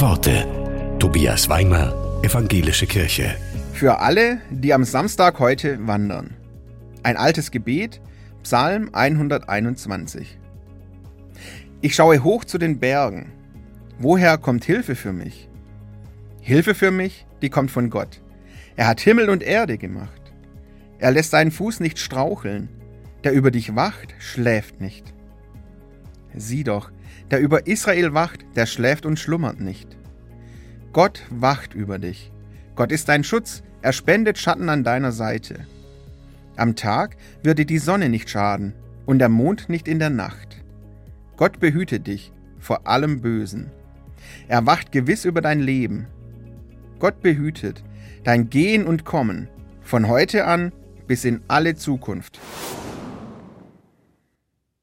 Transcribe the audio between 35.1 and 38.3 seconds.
Seite. Am Tag wird dir die Sonne nicht